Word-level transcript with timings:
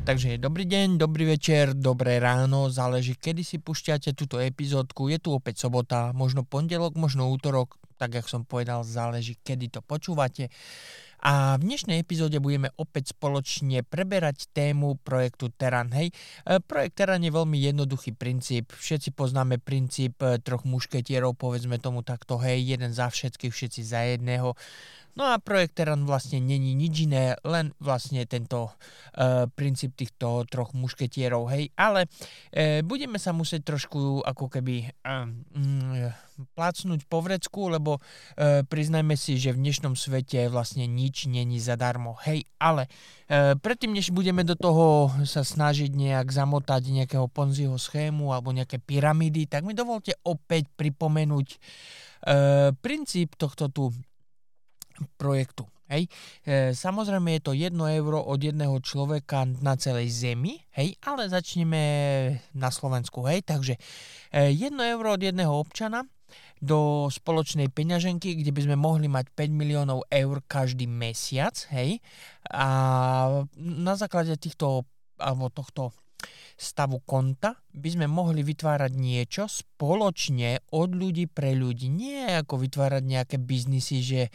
Takže 0.00 0.40
dobrý 0.40 0.64
deň, 0.64 0.96
dobrý 0.96 1.36
večer, 1.36 1.76
dobré 1.76 2.24
ráno, 2.24 2.72
záleží 2.72 3.12
kedy 3.20 3.44
si 3.44 3.60
pušťate 3.60 4.16
túto 4.16 4.40
epizódku. 4.40 5.12
Je 5.12 5.20
tu 5.20 5.36
opäť 5.36 5.68
sobota, 5.68 6.16
možno 6.16 6.40
pondelok, 6.40 6.96
možno 6.96 7.28
útorok, 7.28 7.76
tak 8.00 8.16
jak 8.16 8.24
som 8.24 8.48
povedal, 8.48 8.80
záleží 8.80 9.36
kedy 9.44 9.68
to 9.68 9.84
počúvate. 9.84 10.48
A 11.20 11.60
v 11.60 11.68
dnešnej 11.68 12.00
epizóde 12.00 12.40
budeme 12.40 12.72
opäť 12.80 13.12
spoločne 13.12 13.84
preberať 13.84 14.48
tému 14.56 14.96
projektu 15.04 15.52
Teran. 15.52 15.92
Hej, 15.92 16.16
e, 16.48 16.64
projekt 16.64 16.96
Teran 16.96 17.20
je 17.20 17.28
veľmi 17.28 17.60
jednoduchý 17.60 18.16
princíp. 18.16 18.72
Všetci 18.72 19.12
poznáme 19.12 19.60
princíp 19.60 20.16
e, 20.24 20.40
troch 20.40 20.64
mušketierov, 20.64 21.36
povedzme 21.36 21.76
tomu 21.76 22.00
takto, 22.00 22.40
hej, 22.40 22.64
jeden 22.64 22.96
za 22.96 23.12
všetkých, 23.12 23.52
všetci 23.52 23.80
za 23.84 24.00
jedného. 24.16 24.56
No 25.18 25.26
a 25.26 25.42
projekt 25.42 25.82
Teran 25.82 26.06
vlastne 26.06 26.38
není 26.38 26.72
nič 26.78 27.10
iné, 27.10 27.34
len 27.42 27.74
vlastne 27.82 28.22
tento 28.24 28.70
uh, 28.70 29.50
princíp 29.50 29.98
týchto 29.98 30.46
troch 30.46 30.70
mušketierov, 30.70 31.50
hej. 31.50 31.74
Ale 31.74 32.06
uh, 32.06 32.80
budeme 32.86 33.18
sa 33.18 33.34
musieť 33.34 33.74
trošku 33.74 34.22
ako 34.22 34.46
keby 34.46 34.86
uh, 35.02 35.26
um, 35.56 36.08
plácnúť 36.54 37.04
po 37.10 37.20
vrecku, 37.20 37.68
lebo 37.68 37.98
uh, 37.98 38.62
priznajme 38.64 39.18
si, 39.18 39.36
že 39.36 39.52
v 39.52 39.60
dnešnom 39.66 39.98
svete 39.98 40.46
vlastne 40.48 40.86
nič 40.86 41.26
není 41.26 41.58
zadarmo, 41.58 42.16
hej. 42.24 42.46
Ale 42.62 42.86
uh, 42.86 43.58
predtým, 43.58 43.92
než 43.92 44.14
budeme 44.14 44.46
do 44.46 44.54
toho 44.54 45.10
sa 45.26 45.42
snažiť 45.42 45.90
nejak 45.90 46.30
zamotať 46.30 46.86
nejakého 46.86 47.26
Ponziho 47.26 47.76
schému 47.76 48.30
alebo 48.30 48.54
nejaké 48.54 48.78
pyramídy, 48.78 49.50
tak 49.50 49.66
mi 49.66 49.74
dovolte 49.74 50.14
opäť 50.22 50.70
pripomenúť 50.78 51.48
uh, 51.50 52.72
princíp 52.78 53.34
tohto 53.36 53.68
tu 53.68 53.90
projektu. 55.20 55.68
Hej. 55.90 56.06
E, 56.46 56.70
samozrejme 56.70 57.34
je 57.38 57.42
to 57.42 57.52
1 57.52 57.74
euro 57.74 58.22
od 58.22 58.38
jedného 58.38 58.78
človeka 58.78 59.42
na 59.58 59.74
celej 59.74 60.14
zemi, 60.14 60.62
hej, 60.78 60.94
ale 61.02 61.26
začneme 61.26 61.82
na 62.54 62.70
Slovensku. 62.70 63.26
Hej. 63.26 63.42
Takže 63.42 63.74
e, 64.30 64.54
1 64.54 64.70
euro 64.94 65.18
od 65.18 65.22
jedného 65.22 65.50
občana 65.50 66.06
do 66.62 67.10
spoločnej 67.10 67.74
peňaženky, 67.74 68.38
kde 68.38 68.54
by 68.54 68.60
sme 68.70 68.76
mohli 68.78 69.10
mať 69.10 69.34
5 69.34 69.50
miliónov 69.50 70.06
eur 70.06 70.44
každý 70.46 70.86
mesiac. 70.86 71.58
Hej. 71.74 71.98
A 72.54 72.68
na 73.58 73.94
základe 73.98 74.38
týchto 74.38 74.86
alebo 75.20 75.52
tohto 75.52 75.92
stavu 76.60 77.00
konta 77.02 77.56
by 77.72 77.88
sme 77.88 78.06
mohli 78.10 78.44
vytvárať 78.44 78.92
niečo 78.92 79.48
spoločne 79.48 80.60
od 80.76 80.92
ľudí 80.92 81.30
pre 81.30 81.56
ľudí. 81.56 81.88
Nie 81.88 82.42
ako 82.42 82.60
vytvárať 82.66 83.02
nejaké 83.06 83.36
biznisy, 83.40 83.96
že 84.04 84.22
e, 84.26 84.30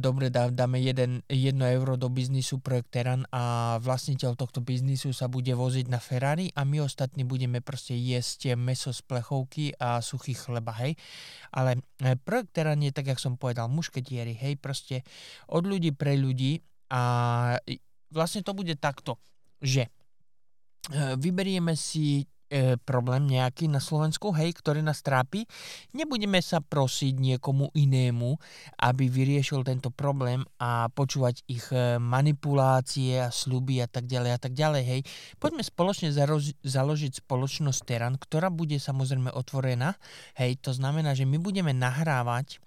dobre 0.00 0.32
dá, 0.32 0.48
dáme 0.48 0.80
1 0.80 1.28
euro 1.76 2.00
do 2.00 2.08
biznisu 2.08 2.64
projekt 2.64 2.94
Teran 2.94 3.28
a 3.28 3.76
vlastniteľ 3.82 4.38
tohto 4.38 4.64
biznisu 4.64 5.12
sa 5.12 5.28
bude 5.28 5.52
voziť 5.52 5.86
na 5.90 6.00
Ferrari 6.00 6.48
a 6.56 6.64
my 6.64 6.86
ostatní 6.86 7.26
budeme 7.26 7.60
proste 7.60 7.92
jesť 7.98 8.56
meso 8.56 8.94
z 8.94 9.04
plechovky 9.04 9.76
a 9.76 10.00
suchý 10.00 10.32
chleba, 10.32 10.72
hej. 10.80 10.96
Ale 11.52 11.82
e, 12.00 12.16
projekt 12.16 12.56
Teran 12.56 12.80
je 12.80 12.94
tak, 12.94 13.10
jak 13.10 13.20
som 13.20 13.36
povedal, 13.36 13.68
mušketieri, 13.68 14.32
hej, 14.38 14.56
proste 14.56 15.04
od 15.50 15.66
ľudí 15.66 15.92
pre 15.92 16.16
ľudí 16.16 16.62
a 16.88 17.02
vlastne 18.14 18.46
to 18.46 18.54
bude 18.54 18.78
takto, 18.78 19.18
že 19.58 19.90
vyberieme 20.92 21.72
si 21.80 22.28
e, 22.54 22.76
problém 22.76 23.24
nejaký 23.26 23.72
na 23.72 23.80
Slovensku, 23.80 24.30
hej, 24.36 24.52
ktorý 24.52 24.84
nás 24.84 25.00
trápi, 25.00 25.48
nebudeme 25.96 26.38
sa 26.44 26.60
prosiť 26.60 27.16
niekomu 27.16 27.72
inému, 27.72 28.36
aby 28.84 29.08
vyriešil 29.08 29.64
tento 29.64 29.88
problém 29.88 30.44
a 30.60 30.92
počúvať 30.92 31.42
ich 31.48 31.64
e, 31.72 31.96
manipulácie 31.96 33.16
a 33.24 33.32
sluby 33.32 33.80
a 33.80 33.88
tak 33.88 34.04
ďalej 34.04 34.30
a 34.36 34.38
tak 34.38 34.52
ďalej, 34.52 34.82
hej. 34.84 35.00
Poďme 35.40 35.64
spoločne 35.64 36.12
zaroz, 36.12 36.52
založiť 36.60 37.24
spoločnosť 37.24 37.80
Teran, 37.82 38.14
ktorá 38.20 38.52
bude 38.52 38.76
samozrejme 38.76 39.32
otvorená, 39.32 39.96
hej, 40.36 40.60
to 40.60 40.76
znamená, 40.76 41.16
že 41.16 41.24
my 41.24 41.40
budeme 41.40 41.72
nahrávať 41.72 42.63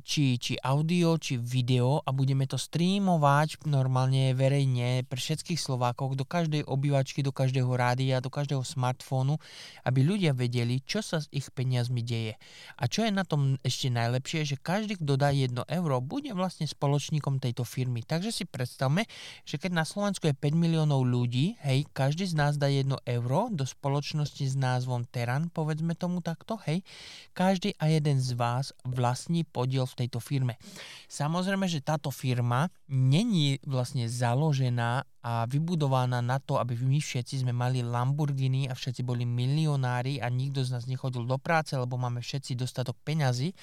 či, 0.00 0.40
či 0.40 0.56
audio, 0.64 1.20
či 1.20 1.36
video 1.36 2.00
a 2.00 2.08
budeme 2.08 2.48
to 2.48 2.56
streamovať 2.56 3.68
normálne 3.68 4.32
verejne 4.32 5.04
pre 5.04 5.20
všetkých 5.20 5.60
Slovákov, 5.60 6.16
do 6.16 6.24
každej 6.24 6.64
obývačky, 6.64 7.20
do 7.20 7.34
každého 7.34 7.68
rádia, 7.74 8.24
do 8.24 8.32
každého 8.32 8.64
smart 8.64 8.94
smartfónu, 8.94 9.42
aby 9.82 10.06
ľudia 10.06 10.30
vedeli, 10.30 10.78
čo 10.86 11.02
sa 11.02 11.18
s 11.18 11.26
ich 11.34 11.50
peniazmi 11.50 12.06
deje. 12.06 12.38
A 12.78 12.86
čo 12.86 13.02
je 13.02 13.10
na 13.10 13.26
tom 13.26 13.58
ešte 13.66 13.90
najlepšie, 13.90 14.46
že 14.46 14.56
každý, 14.60 14.94
kto 15.00 15.18
dá 15.18 15.34
1 15.34 15.50
euro, 15.66 15.98
bude 15.98 16.30
vlastne 16.30 16.70
spoločníkom 16.70 17.42
tejto 17.42 17.66
firmy. 17.66 18.06
Takže 18.06 18.30
si 18.30 18.44
predstavme, 18.46 19.08
že 19.42 19.58
keď 19.58 19.82
na 19.82 19.84
Slovensku 19.84 20.30
je 20.30 20.36
5 20.38 20.54
miliónov 20.54 21.02
ľudí, 21.02 21.58
hej, 21.66 21.90
každý 21.90 22.30
z 22.30 22.38
nás 22.38 22.54
dá 22.54 22.70
1 22.70 22.86
euro 23.08 23.50
do 23.50 23.66
spoločnosti 23.66 24.46
s 24.46 24.54
názvom 24.54 25.02
Teran, 25.10 25.50
povedzme 25.50 25.98
tomu 25.98 26.22
takto, 26.22 26.60
hej, 26.70 26.86
každý 27.34 27.74
a 27.82 27.90
jeden 27.90 28.22
z 28.22 28.38
vás 28.38 28.70
vlastní 29.14 29.46
podiel 29.46 29.86
v 29.86 29.94
tejto 30.02 30.18
firme. 30.18 30.58
Samozrejme, 31.06 31.70
že 31.70 31.78
táto 31.86 32.10
firma 32.10 32.66
není 32.90 33.62
vlastne 33.62 34.10
založená 34.10 35.06
a 35.22 35.46
vybudovaná 35.46 36.18
na 36.18 36.42
to, 36.42 36.58
aby 36.58 36.74
my 36.74 36.98
všetci 36.98 37.46
sme 37.46 37.54
mali 37.54 37.86
Lamborghini 37.86 38.66
a 38.66 38.74
všetci 38.74 39.06
boli 39.06 39.22
milionári 39.22 40.18
a 40.18 40.26
nikto 40.26 40.66
z 40.66 40.74
nás 40.74 40.90
nechodil 40.90 41.22
do 41.30 41.38
práce, 41.38 41.78
lebo 41.78 41.94
máme 41.94 42.18
všetci 42.18 42.58
dostatok 42.58 42.98
peňazí. 43.06 43.54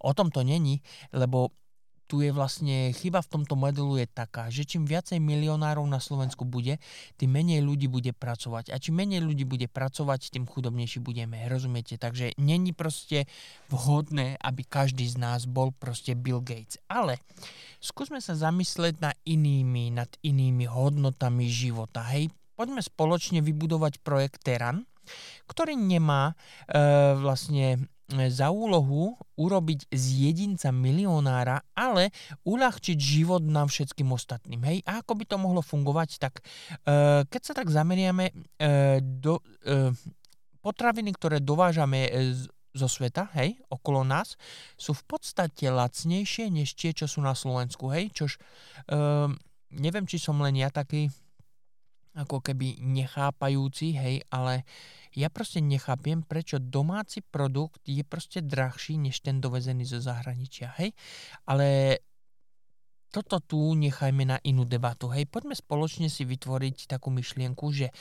O 0.00 0.16
tom 0.16 0.32
to 0.32 0.40
není, 0.40 0.80
lebo 1.12 1.52
tu 2.06 2.22
je 2.22 2.30
vlastne 2.30 2.94
chyba 2.94 3.18
v 3.20 3.30
tomto 3.34 3.58
modelu 3.58 3.98
je 4.02 4.06
taká, 4.06 4.46
že 4.48 4.62
čím 4.62 4.86
viacej 4.86 5.18
milionárov 5.18 5.82
na 5.84 5.98
Slovensku 5.98 6.46
bude, 6.46 6.78
tým 7.18 7.30
menej 7.34 7.60
ľudí 7.66 7.90
bude 7.90 8.14
pracovať. 8.14 8.70
A 8.70 8.78
čím 8.78 9.02
menej 9.02 9.20
ľudí 9.22 9.42
bude 9.42 9.66
pracovať, 9.66 10.30
tým 10.30 10.46
chudobnejší 10.46 11.02
budeme. 11.02 11.42
Rozumiete? 11.50 11.98
Takže 11.98 12.38
není 12.38 12.70
proste 12.70 13.26
vhodné, 13.68 14.38
aby 14.38 14.62
každý 14.62 15.10
z 15.10 15.18
nás 15.18 15.50
bol 15.50 15.74
proste 15.74 16.14
Bill 16.14 16.38
Gates. 16.38 16.78
Ale 16.86 17.18
skúsme 17.82 18.22
sa 18.22 18.38
zamyslieť 18.38 19.02
nad 19.02 19.16
inými, 19.26 19.90
nad 19.90 20.08
inými 20.22 20.70
hodnotami 20.70 21.50
života. 21.50 22.06
Hej, 22.14 22.30
poďme 22.54 22.80
spoločne 22.80 23.42
vybudovať 23.42 24.00
projekt 24.00 24.46
Teran, 24.46 24.86
ktorý 25.46 25.78
nemá 25.78 26.34
e, 26.66 26.74
vlastne 27.18 27.86
za 28.06 28.54
úlohu 28.54 29.18
urobiť 29.34 29.90
z 29.90 30.04
jedinca 30.30 30.70
milionára, 30.70 31.66
ale 31.74 32.14
uľahčiť 32.46 32.94
život 32.94 33.42
nám 33.42 33.66
všetkým 33.66 34.06
ostatným. 34.14 34.62
Hej? 34.62 34.78
A 34.86 35.02
ako 35.02 35.18
by 35.18 35.24
to 35.26 35.36
mohlo 35.42 35.58
fungovať? 35.58 36.22
Tak 36.22 36.38
e, 36.38 36.42
keď 37.26 37.42
sa 37.42 37.52
tak 37.58 37.66
zameriame 37.66 38.30
e, 38.30 38.34
do 39.02 39.42
e, 39.66 39.90
potraviny, 40.62 41.10
ktoré 41.18 41.42
dovážame 41.42 42.06
z, 42.30 42.46
zo 42.76 42.86
sveta, 42.86 43.32
hej, 43.34 43.58
okolo 43.72 44.06
nás, 44.06 44.38
sú 44.78 44.94
v 44.94 45.04
podstate 45.16 45.66
lacnejšie 45.66 46.46
než 46.52 46.78
tie, 46.78 46.94
čo 46.94 47.10
sú 47.10 47.24
na 47.24 47.34
Slovensku, 47.34 47.90
hej, 47.90 48.14
čož 48.14 48.38
e, 48.38 48.40
neviem, 49.74 50.06
či 50.06 50.22
som 50.22 50.38
len 50.38 50.54
ja 50.54 50.70
taký 50.70 51.10
ako 52.16 52.40
keby 52.40 52.80
nechápajúci, 52.80 53.92
hej, 53.92 54.24
ale 54.32 54.64
ja 55.12 55.28
proste 55.28 55.60
nechápem, 55.60 56.24
prečo 56.24 56.56
domáci 56.56 57.20
produkt 57.20 57.84
je 57.84 58.00
proste 58.04 58.40
drahší 58.40 58.96
než 58.96 59.20
ten 59.20 59.40
dovezený 59.40 59.84
zo 59.84 60.00
zahraničia, 60.00 60.72
hej. 60.80 60.96
Ale 61.44 62.00
toto 63.16 63.40
tu 63.40 63.72
nechajme 63.72 64.28
na 64.28 64.36
inú 64.44 64.68
debatu. 64.68 65.08
Hej, 65.08 65.24
poďme 65.32 65.56
spoločne 65.56 66.12
si 66.12 66.28
vytvoriť 66.28 66.84
takú 66.84 67.08
myšlienku, 67.08 67.64
že 67.72 67.88
e, 67.88 67.94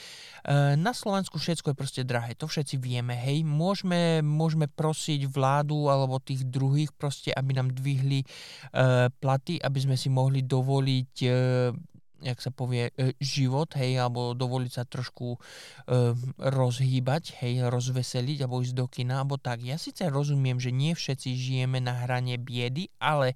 na 0.76 0.92
Slovensku 0.92 1.40
všetko 1.40 1.72
je 1.72 1.80
proste 1.80 2.02
drahé. 2.04 2.36
To 2.36 2.52
všetci 2.52 2.76
vieme. 2.76 3.16
Hej, 3.16 3.48
môžeme, 3.48 4.20
môžeme 4.20 4.68
prosiť 4.68 5.32
vládu 5.32 5.88
alebo 5.88 6.20
tých 6.20 6.44
druhých 6.44 6.92
proste, 6.92 7.32
aby 7.32 7.56
nám 7.56 7.72
dvihli 7.72 8.26
e, 8.26 8.28
platy, 9.08 9.56
aby 9.64 9.80
sme 9.80 9.96
si 9.96 10.12
mohli 10.12 10.44
dovoliť 10.44 11.14
e, 11.24 11.30
jak 12.24 12.40
sa 12.40 12.52
povie, 12.52 12.92
e, 12.96 13.16
život, 13.20 13.72
hej, 13.76 14.00
alebo 14.00 14.32
dovoliť 14.38 14.72
sa 14.72 14.84
trošku 14.88 15.36
e, 15.36 15.40
rozhýbať, 16.40 17.36
hej, 17.44 17.68
rozveseliť, 17.68 18.46
alebo 18.46 18.64
ísť 18.64 18.76
do 18.76 18.88
kina, 18.88 19.24
alebo 19.24 19.36
tak. 19.36 19.64
Ja 19.66 19.76
síce 19.76 20.08
rozumiem, 20.08 20.60
že 20.60 20.72
nie 20.72 20.96
všetci 20.96 21.30
žijeme 21.36 21.84
na 21.84 22.06
hrane 22.06 22.40
biedy, 22.40 22.88
ale 22.98 23.36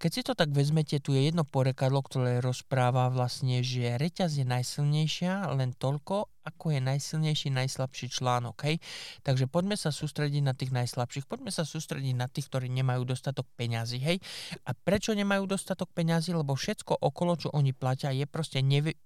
keď 0.00 0.10
si 0.10 0.22
to 0.24 0.32
tak 0.32 0.48
vezmete, 0.52 0.96
tu 1.00 1.12
je 1.12 1.28
jedno 1.28 1.44
porekadlo, 1.44 2.00
ktoré 2.00 2.40
rozpráva 2.40 3.12
vlastne, 3.12 3.60
že 3.60 4.00
reťaz 4.00 4.40
je 4.40 4.48
najsilnejšia 4.48 5.52
len 5.52 5.76
toľko, 5.76 6.39
ako 6.44 6.76
je 6.76 6.80
najsilnejší, 6.80 7.48
najslabší 7.52 8.06
článok. 8.10 8.56
Hej? 8.64 8.76
Takže 9.24 9.46
poďme 9.46 9.76
sa 9.76 9.92
sústrediť 9.92 10.42
na 10.44 10.54
tých 10.56 10.72
najslabších, 10.72 11.28
poďme 11.28 11.52
sa 11.52 11.68
sústrediť 11.68 12.14
na 12.16 12.26
tých, 12.26 12.48
ktorí 12.48 12.72
nemajú 12.72 13.04
dostatok 13.04 13.48
peňazí. 13.56 14.00
Hej? 14.00 14.18
A 14.64 14.72
prečo 14.72 15.12
nemajú 15.12 15.44
dostatok 15.48 15.92
peňazí? 15.92 16.32
Lebo 16.32 16.56
všetko 16.56 17.00
okolo, 17.00 17.36
čo 17.36 17.48
oni 17.52 17.76
platia, 17.76 18.12
je 18.14 18.24
proste 18.24 18.64
nevy 18.64 18.96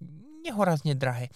nehorazne 0.44 0.92
drahé. 0.92 1.32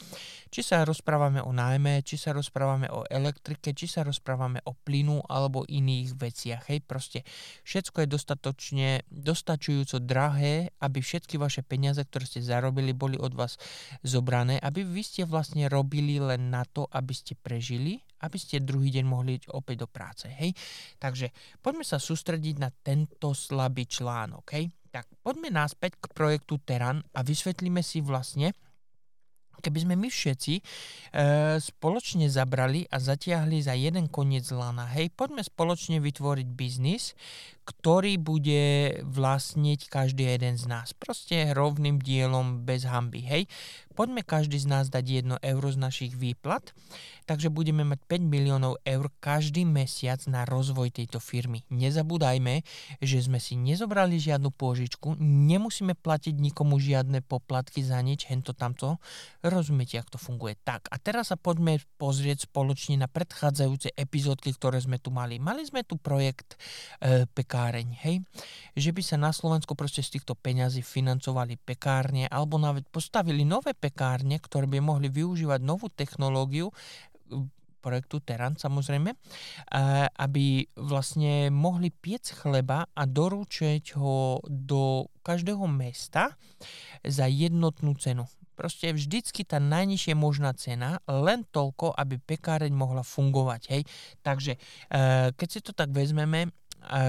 Či 0.49 0.65
sa 0.65 0.85
rozprávame 0.85 1.45
o 1.45 1.53
nájme, 1.53 2.01
či 2.05 2.17
sa 2.17 2.33
rozprávame 2.33 2.89
o 2.89 3.05
elektrike, 3.09 3.77
či 3.77 3.85
sa 3.85 4.01
rozprávame 4.05 4.65
o 4.65 4.73
plynu 4.73 5.25
alebo 5.29 5.65
iných 5.69 6.17
veciach. 6.17 6.63
Hej, 6.73 6.85
proste 6.85 7.25
všetko 7.65 8.05
je 8.05 8.09
dostatočne, 8.09 8.89
dostačujúco 9.13 10.01
drahé, 10.01 10.73
aby 10.81 11.05
všetky 11.05 11.37
vaše 11.37 11.61
peniaze, 11.61 12.01
ktoré 12.01 12.25
ste 12.25 12.41
zarobili, 12.41 12.97
boli 12.97 13.21
od 13.21 13.37
vás 13.37 13.61
zobrané, 14.01 14.57
aby 14.61 14.85
vy 14.85 15.03
ste 15.05 15.23
vlastne 15.29 15.69
robili 15.69 16.17
len 16.17 16.49
na 16.49 16.65
to, 16.65 16.89
aby 16.93 17.13
ste 17.13 17.37
prežili, 17.37 18.01
aby 18.25 18.37
ste 18.41 18.65
druhý 18.65 18.91
deň 18.91 19.05
mohli 19.05 19.39
ísť 19.39 19.53
opäť 19.53 19.85
do 19.85 19.89
práce. 19.89 20.27
Hej? 20.33 20.57
Takže 20.97 21.31
poďme 21.61 21.85
sa 21.85 22.01
sústrediť 22.01 22.57
na 22.57 22.73
tento 22.73 23.37
slabý 23.37 23.85
článok. 23.85 24.45
Hej? 24.57 24.73
Tak 24.89 25.07
poďme 25.21 25.53
naspäť 25.53 26.01
k 26.01 26.11
projektu 26.17 26.57
Teran 26.65 27.05
a 27.13 27.21
vysvetlíme 27.21 27.85
si 27.85 28.01
vlastne, 28.01 28.57
keby 29.61 29.79
sme 29.85 29.95
my 29.99 30.09
všetci 30.09 30.55
e, 30.59 30.63
spoločne 31.59 32.27
zabrali 32.31 32.87
a 32.89 32.97
zatiahli 32.99 33.63
za 33.63 33.75
jeden 33.75 34.07
koniec 34.09 34.49
lana, 34.55 34.87
hej, 34.95 35.11
poďme 35.15 35.43
spoločne 35.45 35.99
vytvoriť 36.03 36.49
biznis, 36.53 37.19
ktorý 37.69 38.17
bude 38.17 38.97
vlastniť 39.05 39.93
každý 39.93 40.25
jeden 40.25 40.57
z 40.57 40.65
nás. 40.65 40.97
Proste 40.97 41.53
rovným 41.53 42.01
dielom 42.01 42.65
bez 42.65 42.89
hamby, 42.89 43.21
hej. 43.21 43.45
Poďme 43.93 44.23
každý 44.23 44.63
z 44.63 44.71
nás 44.71 44.87
dať 44.89 45.27
1 45.27 45.43
euro 45.43 45.69
z 45.75 45.79
našich 45.83 46.15
výplat, 46.15 46.71
takže 47.27 47.51
budeme 47.51 47.83
mať 47.83 47.99
5 48.07 48.31
miliónov 48.31 48.79
eur 48.87 49.11
každý 49.19 49.67
mesiac 49.67 50.23
na 50.31 50.47
rozvoj 50.47 50.95
tejto 50.95 51.19
firmy. 51.19 51.67
Nezabúdajme, 51.69 52.63
že 53.03 53.19
sme 53.21 53.43
si 53.43 53.59
nezobrali 53.59 54.23
žiadnu 54.23 54.55
pôžičku, 54.55 55.19
nemusíme 55.21 55.99
platiť 55.99 56.39
nikomu 56.39 56.79
žiadne 56.79 57.27
poplatky 57.27 57.83
za 57.83 57.99
nič, 57.99 58.31
hento 58.31 58.55
tamto. 58.55 59.03
Rozumiete, 59.49 59.97
ako 59.97 60.15
to 60.15 60.21
funguje. 60.21 60.55
Tak, 60.61 60.93
a 60.93 60.97
teraz 61.01 61.33
sa 61.33 61.37
poďme 61.41 61.81
pozrieť 61.97 62.47
spoločne 62.47 63.01
na 63.01 63.09
predchádzajúce 63.09 63.97
epizódky, 63.97 64.53
ktoré 64.53 64.79
sme 64.79 65.01
tu 65.01 65.09
mali. 65.09 65.41
Mali 65.41 65.65
sme 65.65 65.83
tu 65.83 65.97
projekt 65.97 66.61
e, 67.01 67.25
pekáreň, 67.25 67.89
hej? 68.05 68.21
Že 68.77 68.91
by 68.93 69.03
sa 69.03 69.17
na 69.17 69.33
Slovensku 69.33 69.73
proste 69.73 70.05
z 70.05 70.21
týchto 70.21 70.37
peňazí 70.37 70.85
financovali 70.85 71.57
pekárne 71.57 72.29
alebo 72.29 72.61
nawet 72.61 72.85
postavili 72.93 73.43
nové 73.49 73.73
pekárne, 73.73 74.37
ktoré 74.37 74.69
by 74.69 74.79
mohli 74.85 75.09
využívať 75.09 75.61
novú 75.65 75.89
technológiu 75.89 76.69
projektu 77.79 78.19
Teran 78.21 78.59
samozrejme, 78.59 79.15
aby 80.19 80.67
vlastne 80.77 81.49
mohli 81.49 81.95
piec 81.95 82.27
chleba 82.35 82.85
a 82.91 83.03
doručiť 83.07 83.95
ho 83.97 84.43
do 84.45 85.07
každého 85.23 85.65
mesta 85.71 86.35
za 87.07 87.31
jednotnú 87.31 87.95
cenu. 87.97 88.27
Proste 88.59 88.91
vždycky 88.91 89.47
tá 89.47 89.63
najnižšia 89.63 90.19
možná 90.19 90.51
cena, 90.59 90.99
len 91.07 91.47
toľko, 91.47 91.95
aby 91.95 92.19
pekáreň 92.19 92.75
mohla 92.75 93.07
fungovať. 93.07 93.63
Hej? 93.71 93.83
Takže 94.27 94.59
keď 95.39 95.49
si 95.49 95.63
to 95.63 95.71
tak 95.71 95.95
vezmeme, 95.95 96.51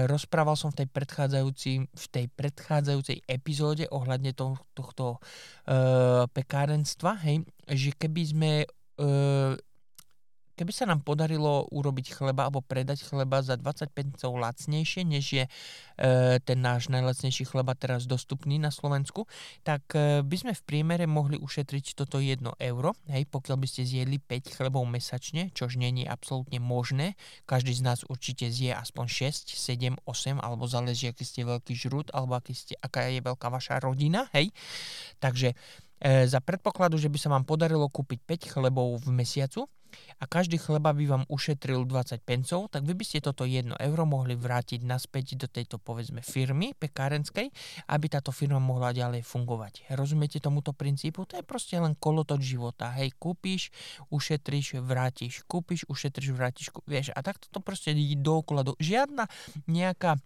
rozprával 0.06 0.58
som 0.58 0.74
v 0.74 0.82
tej, 0.82 0.88
predchádzajúcej, 0.90 1.76
v 1.86 2.06
tej 2.10 2.26
predchádzajúcej 2.34 3.22
epizóde 3.26 3.86
ohľadne 3.90 4.34
to, 4.34 4.58
tohto 4.74 5.18
uh, 5.18 6.26
pekárenstva, 6.30 7.14
hej, 7.22 7.46
že 7.70 7.94
keby 7.94 8.22
sme 8.26 8.50
uh, 8.66 9.54
Keby 10.60 10.76
sa 10.76 10.84
nám 10.84 11.00
podarilo 11.00 11.64
urobiť 11.72 12.20
chleba 12.20 12.44
alebo 12.44 12.60
predať 12.60 13.08
chleba 13.08 13.40
za 13.40 13.56
25 13.56 14.20
centov 14.20 14.36
lacnejšie, 14.36 15.08
než 15.08 15.24
je 15.32 15.44
e, 15.48 15.50
ten 16.44 16.60
náš 16.60 16.92
najlacnejší 16.92 17.48
chleba 17.48 17.72
teraz 17.72 18.04
dostupný 18.04 18.60
na 18.60 18.68
Slovensku, 18.68 19.24
tak 19.64 19.88
e, 19.96 20.20
by 20.20 20.36
sme 20.36 20.52
v 20.52 20.60
priemere 20.68 21.08
mohli 21.08 21.40
ušetriť 21.40 21.96
toto 21.96 22.20
1 22.20 22.44
euro, 22.44 22.92
hej, 23.08 23.24
pokiaľ 23.32 23.56
by 23.56 23.66
ste 23.72 23.88
zjedli 23.88 24.20
5 24.20 24.60
chlebov 24.60 24.84
mesačne, 24.84 25.48
čož 25.56 25.80
je 25.80 26.04
absolútne 26.04 26.60
možné. 26.60 27.16
Každý 27.48 27.72
z 27.72 27.80
nás 27.80 28.04
určite 28.04 28.52
zje 28.52 28.76
aspoň 28.76 29.32
6, 29.32 29.56
7, 29.56 29.96
8, 30.04 30.44
alebo 30.44 30.68
záleží, 30.68 31.08
aký 31.08 31.24
ste 31.24 31.48
veľký 31.48 31.72
žrút, 31.72 32.12
alebo 32.12 32.36
aký 32.36 32.52
ste, 32.52 32.76
aká 32.84 33.08
je 33.08 33.24
veľká 33.24 33.48
vaša 33.48 33.80
rodina, 33.80 34.28
hej. 34.36 34.52
Takže 35.24 35.56
e, 36.04 36.28
za 36.28 36.44
predpokladu, 36.44 37.00
že 37.00 37.08
by 37.08 37.16
sa 37.16 37.32
vám 37.32 37.48
podarilo 37.48 37.88
kúpiť 37.88 38.44
5 38.44 38.52
chlebov 38.52 39.00
v 39.00 39.08
mesiacu, 39.16 39.64
a 40.20 40.24
každý 40.28 40.56
chleba 40.56 40.92
by 40.92 41.04
vám 41.06 41.24
ušetril 41.28 41.84
20 41.84 42.22
pencov, 42.22 42.70
tak 42.70 42.84
vy 42.84 42.94
by 42.94 43.04
ste 43.04 43.24
toto 43.24 43.44
1 43.44 43.76
euro 43.78 44.04
mohli 44.06 44.36
vrátiť 44.36 44.84
naspäť 44.84 45.36
do 45.40 45.46
tejto 45.46 45.80
povedzme 45.80 46.20
firmy 46.20 46.72
pekárenskej, 46.76 47.50
aby 47.90 48.06
táto 48.08 48.30
firma 48.30 48.58
mohla 48.58 48.94
ďalej 48.94 49.24
fungovať. 49.24 49.90
Rozumiete 49.94 50.38
tomuto 50.38 50.72
princípu? 50.72 51.24
To 51.28 51.38
je 51.38 51.44
proste 51.44 51.76
len 51.78 51.96
kolotoč 51.96 52.56
života. 52.56 52.92
Hej, 52.96 53.16
kúpiš, 53.16 53.72
ušetríš, 54.12 54.80
vrátiš, 54.82 55.44
kúpiš, 55.46 55.86
ušetríš, 55.86 56.30
vrátiš, 56.34 56.66
vieš, 56.84 57.12
a 57.14 57.20
takto 57.20 57.48
to 57.50 57.58
proste 57.62 57.92
ide 57.92 58.18
dookola. 58.18 58.66
Do... 58.66 58.74
Žiadna 58.78 59.26
nejaká 59.68 60.20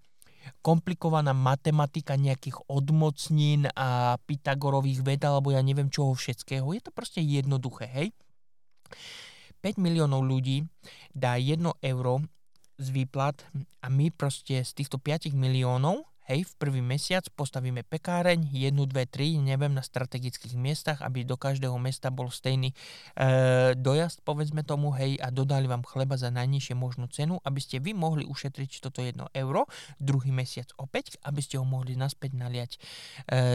komplikovaná 0.61 1.32
matematika 1.32 2.20
nejakých 2.20 2.61
odmocnín 2.69 3.64
a 3.72 4.20
Pythagorových 4.28 5.00
ved 5.00 5.22
alebo 5.25 5.52
ja 5.55 5.64
neviem 5.64 5.88
čoho 5.88 6.12
všetkého. 6.12 6.69
Je 6.76 6.82
to 6.84 6.93
proste 6.93 7.25
jednoduché, 7.25 7.88
hej? 7.88 8.08
5 9.64 9.81
miliónov 9.81 10.20
ľudí 10.28 10.69
dá 11.16 11.40
1 11.40 11.64
euro 11.81 12.20
z 12.76 12.87
výplat 12.93 13.40
a 13.81 13.88
my 13.88 14.12
proste 14.12 14.61
z 14.61 14.70
týchto 14.76 15.00
5 15.00 15.32
miliónov 15.32 16.05
hej, 16.25 16.49
v 16.49 16.53
prvý 16.56 16.81
mesiac 16.81 17.25
postavíme 17.37 17.85
pekáreň, 17.85 18.49
1, 18.53 18.73
2, 18.73 18.88
3, 18.88 19.44
neviem, 19.44 19.73
na 19.73 19.85
strategických 19.85 20.56
miestach, 20.56 21.05
aby 21.05 21.25
do 21.29 21.37
každého 21.37 21.76
mesta 21.76 22.09
bol 22.09 22.32
stejný 22.32 22.73
e, 22.73 22.76
dojazd, 23.76 24.25
povedzme 24.25 24.65
tomu, 24.65 24.93
hej, 24.97 25.21
a 25.21 25.29
dodali 25.29 25.69
vám 25.69 25.85
chleba 25.85 26.17
za 26.17 26.32
najnižšie 26.32 26.75
možnú 26.75 27.12
cenu, 27.12 27.37
aby 27.44 27.61
ste 27.61 27.76
vy 27.79 27.93
mohli 27.93 28.25
ušetriť 28.25 28.71
toto 28.81 29.05
1 29.05 29.21
euro, 29.37 29.69
druhý 30.00 30.32
mesiac 30.32 30.73
opäť, 30.81 31.21
aby 31.29 31.41
ste 31.44 31.61
ho 31.61 31.67
mohli 31.69 31.93
naspäť 31.93 32.32
naliať 32.37 32.73
e, 32.75 32.79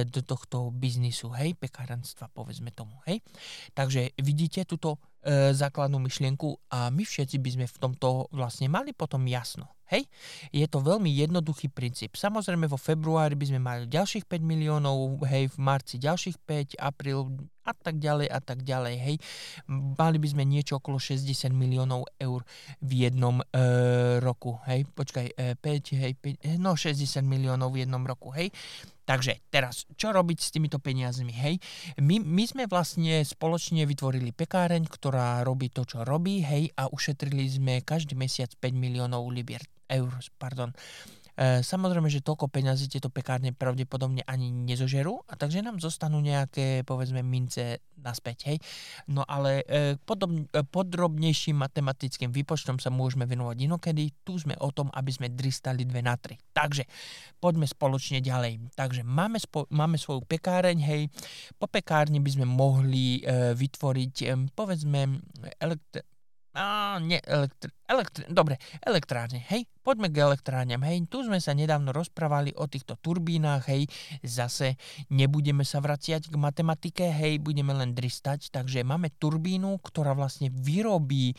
do 0.05 0.21
tohto 0.21 0.69
biznisu, 0.69 1.33
hej, 1.33 1.57
pekárenstva, 1.57 2.29
povedzme 2.29 2.69
tomu, 2.69 2.93
hej. 3.09 3.25
Takže 3.73 4.13
vidíte 4.21 4.69
túto 4.69 5.01
e, 5.25 5.51
základnú 5.57 5.97
myšlienku 5.97 6.69
a 6.69 6.93
my 6.93 7.01
všetci 7.01 7.41
by 7.41 7.49
sme 7.49 7.65
v 7.65 7.77
tomto 7.81 8.29
vlastne 8.29 8.69
mali 8.69 8.93
potom 8.93 9.25
jasno. 9.25 9.78
Hej? 9.89 10.05
Je 10.53 10.65
to 10.69 10.79
veľmi 10.79 11.09
jednoduchý 11.09 11.73
princíp. 11.73 12.15
Samozrejme 12.15 12.69
vo 12.69 12.77
februári 12.77 13.33
by 13.33 13.45
sme 13.49 13.59
mali 13.59 13.83
ďalších 13.89 14.29
5 14.29 14.41
miliónov, 14.41 15.25
hej, 15.25 15.49
v 15.49 15.57
marci 15.57 15.97
ďalších 15.97 16.37
5, 16.45 16.77
apríl 16.77 17.25
a 17.65 17.73
tak 17.75 17.99
ďalej 17.99 18.27
a 18.29 18.39
tak 18.39 18.63
ďalej, 18.63 18.95
hej. 18.99 19.15
Mali 19.71 20.17
by 20.17 20.27
sme 20.31 20.43
niečo 20.47 20.79
okolo 20.79 20.97
60 20.97 21.51
miliónov 21.51 22.07
eur 22.19 22.43
v 22.83 22.91
jednom 23.07 23.39
e, 23.39 23.45
roku, 24.23 24.59
hej. 24.67 24.87
Počkaj, 24.87 25.27
e, 25.35 25.55
5, 25.57 26.01
hej, 26.01 26.13
5, 26.17 26.61
no 26.61 26.75
60 26.75 27.23
miliónov 27.25 27.75
v 27.75 27.85
jednom 27.85 28.01
roku, 28.03 28.31
hej. 28.35 28.49
Takže 29.09 29.41
teraz, 29.49 29.89
čo 29.97 30.13
robiť 30.13 30.37
s 30.37 30.53
týmito 30.53 30.77
peniazmi, 30.77 31.33
hej? 31.33 31.57
My, 31.97 32.21
my 32.21 32.45
sme 32.45 32.63
vlastne 32.69 33.25
spoločne 33.25 33.89
vytvorili 33.89 34.29
pekáreň, 34.29 34.85
ktorá 34.85 35.41
robí 35.41 35.73
to, 35.73 35.81
čo 35.81 36.05
robí, 36.05 36.45
hej, 36.45 36.69
a 36.77 36.85
ušetrili 36.93 37.49
sme 37.49 37.81
každý 37.81 38.13
mesiac 38.13 38.53
5 38.53 38.69
miliónov 38.77 39.25
libier, 39.33 39.65
eur, 39.89 40.13
pardon. 40.37 40.69
E, 41.39 41.63
samozrejme, 41.63 42.11
že 42.11 42.19
toľko 42.19 42.51
peňazí 42.51 42.91
tieto 42.91 43.07
pekárne 43.07 43.55
pravdepodobne 43.55 44.27
ani 44.27 44.51
nezožerú, 44.51 45.23
a 45.23 45.39
takže 45.39 45.63
nám 45.63 45.79
zostanú 45.79 46.19
nejaké, 46.19 46.83
povedzme, 46.83 47.23
mince 47.23 47.79
naspäť, 47.95 48.51
hej. 48.51 48.57
No 49.07 49.23
ale 49.23 49.63
e, 49.63 49.95
podob, 50.03 50.35
e, 50.35 50.63
podrobnejším 50.67 51.55
matematickým 51.63 52.27
výpočtom 52.35 52.83
sa 52.83 52.91
môžeme 52.91 53.23
venovať 53.23 53.55
inokedy. 53.55 54.11
Tu 54.27 54.35
sme 54.35 54.59
o 54.59 54.67
tom, 54.75 54.91
aby 54.91 55.11
sme 55.15 55.31
dristali 55.31 55.87
dve 55.87 56.03
na 56.03 56.19
tri. 56.19 56.35
Takže 56.51 56.83
poďme 57.39 57.67
spoločne 57.67 58.19
ďalej. 58.19 58.75
Takže 58.75 59.07
máme, 59.07 59.39
spo, 59.39 59.63
máme 59.71 59.95
svoju 59.95 60.27
pekáreň, 60.27 60.77
hej. 60.83 61.01
Po 61.55 61.71
pekárni 61.71 62.19
by 62.19 62.35
sme 62.35 62.47
mohli 62.47 63.23
e, 63.23 63.55
vytvoriť, 63.55 64.15
e, 64.23 64.25
povedzme, 64.51 65.23
elektr- 65.63 66.03
a, 66.57 66.97
nie, 66.97 67.21
elektr- 67.29 67.69
elektr- 67.85 68.25
dobre, 68.25 68.57
elektrárne, 68.81 69.37
hej, 69.53 69.69
poďme 69.85 70.09
k 70.09 70.25
elektrárňam, 70.25 70.81
hej, 70.81 71.05
tu 71.05 71.21
sme 71.21 71.37
sa 71.37 71.53
nedávno 71.53 71.93
rozprávali 71.93 72.57
o 72.57 72.65
týchto 72.65 72.97
turbínach, 72.97 73.69
hej, 73.69 73.85
zase 74.25 74.81
nebudeme 75.13 75.61
sa 75.61 75.77
vraciať 75.77 76.33
k 76.33 76.35
matematike, 76.35 77.05
hej, 77.05 77.37
budeme 77.37 77.77
len 77.77 77.93
dristať, 77.93 78.49
takže 78.49 78.81
máme 78.81 79.13
turbínu, 79.21 79.77
ktorá 79.85 80.17
vlastne 80.17 80.49
vyrobí 80.49 81.37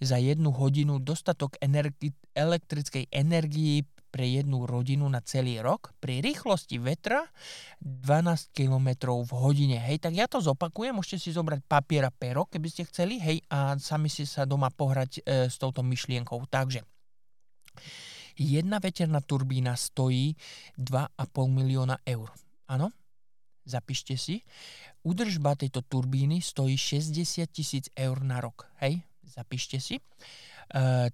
za 0.00 0.20
jednu 0.20 0.52
hodinu 0.52 1.00
dostatok 1.00 1.56
energi- 1.60 2.16
elektrickej 2.36 3.08
energii 3.12 3.84
pre 4.10 4.26
jednu 4.26 4.66
rodinu 4.66 5.06
na 5.06 5.22
celý 5.22 5.62
rok 5.62 5.94
pri 6.02 6.20
rýchlosti 6.20 6.82
vetra 6.82 7.24
12 7.80 8.50
km 8.50 9.14
v 9.22 9.32
hodine. 9.38 9.78
Hej, 9.78 10.04
tak 10.04 10.12
ja 10.18 10.26
to 10.26 10.42
zopakujem, 10.42 10.92
môžete 10.92 11.22
si 11.22 11.30
zobrať 11.30 11.62
papier 11.64 12.04
a 12.04 12.12
pero, 12.12 12.44
keby 12.50 12.68
ste 12.68 12.84
chceli, 12.90 13.22
hej, 13.22 13.40
a 13.48 13.78
sami 13.78 14.10
si 14.10 14.26
sa 14.26 14.44
doma 14.44 14.68
pohrať 14.68 15.22
e, 15.22 15.48
s 15.48 15.56
touto 15.56 15.80
myšlienkou. 15.86 16.44
Takže, 16.50 16.82
jedna 18.36 18.82
veterná 18.82 19.22
turbína 19.22 19.78
stojí 19.78 20.34
2,5 20.76 21.16
milióna 21.48 22.02
eur. 22.04 22.28
Áno? 22.68 22.90
zapíšte 23.70 24.18
si, 24.18 24.42
Udržba 25.00 25.56
tejto 25.56 25.80
turbíny 25.80 26.44
stojí 26.44 26.76
60 26.76 27.48
tisíc 27.48 27.88
eur 27.96 28.20
na 28.20 28.36
rok. 28.44 28.68
Hej, 28.84 29.00
zapíšte 29.30 29.78
si. 29.78 29.96
E, 29.96 30.02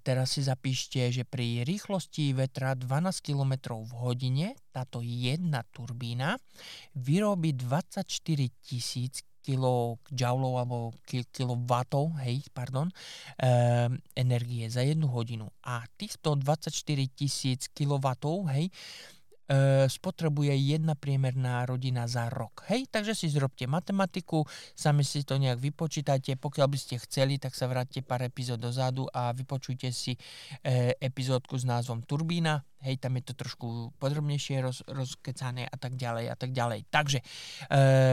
teraz 0.04 0.36
si 0.36 0.44
zapíšte, 0.44 1.08
že 1.12 1.24
pri 1.24 1.64
rýchlosti 1.64 2.36
vetra 2.36 2.76
12 2.76 3.24
km 3.24 3.76
v 3.80 3.92
hodine 3.96 4.46
táto 4.72 5.00
jedna 5.00 5.64
turbína 5.72 6.36
vyrobí 6.92 7.56
24 7.56 8.04
tisíc 8.60 9.24
kilojoulov 9.46 10.52
alebo 10.58 10.78
kilowattov, 11.06 12.18
hej, 12.26 12.42
pardon, 12.50 12.90
e, 12.90 12.94
energie 14.18 14.66
za 14.66 14.82
jednu 14.82 15.06
hodinu. 15.06 15.46
A 15.62 15.86
týchto 15.94 16.34
24 16.34 16.74
tisíc 17.14 17.70
kilowattov, 17.70 18.50
hej, 18.50 18.74
e, 19.46 19.86
spotrebuje 19.86 20.52
jedna 20.54 20.98
priemerná 20.98 21.66
rodina 21.66 22.10
za 22.10 22.26
rok. 22.28 22.66
Hej, 22.70 22.90
takže 22.90 23.14
si 23.14 23.30
zrobte 23.30 23.66
matematiku, 23.70 24.42
sami 24.74 25.06
si 25.06 25.22
to 25.22 25.38
nejak 25.38 25.62
vypočítajte, 25.62 26.38
pokiaľ 26.38 26.66
by 26.66 26.78
ste 26.78 26.94
chceli, 27.02 27.38
tak 27.38 27.54
sa 27.54 27.70
vráťte 27.70 28.02
pár 28.02 28.26
epizód 28.26 28.58
dozadu 28.58 29.06
a 29.10 29.30
vypočujte 29.30 29.90
si 29.94 30.18
e, 30.62 30.94
epizódku 30.98 31.54
s 31.56 31.64
názvom 31.64 32.02
Turbína, 32.02 32.62
hej, 32.86 32.98
tam 33.02 33.18
je 33.18 33.22
to 33.26 33.34
trošku 33.34 33.96
podrobnejšie 33.98 34.62
roz, 34.62 34.86
rozkecané 34.86 35.66
a 35.66 35.76
tak 35.78 35.98
ďalej 35.98 36.26
a 36.30 36.36
tak 36.36 36.50
ďalej. 36.54 36.86
Takže 36.90 37.18
e, 37.18 37.24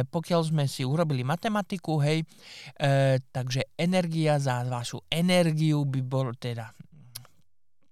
pokiaľ 0.08 0.42
sme 0.46 0.66
si 0.70 0.82
urobili 0.82 1.22
matematiku, 1.22 2.02
hej, 2.02 2.26
e, 2.78 3.20
takže 3.20 3.76
energia 3.78 4.38
za 4.38 4.66
vašu 4.66 5.06
energiu 5.10 5.86
by 5.86 6.02
bol 6.02 6.34
teda 6.38 6.74